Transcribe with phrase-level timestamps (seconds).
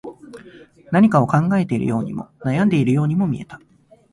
[0.91, 3.61] 何かを考えているようにも、悩んでいるようにも見えた